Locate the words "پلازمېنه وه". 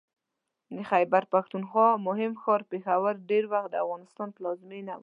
4.35-4.99